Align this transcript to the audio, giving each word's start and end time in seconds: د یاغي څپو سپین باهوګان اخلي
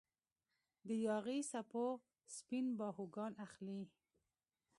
د 0.87 0.89
یاغي 1.07 1.39
څپو 1.51 1.85
سپین 2.35 2.65
باهوګان 2.79 3.33
اخلي 3.45 3.81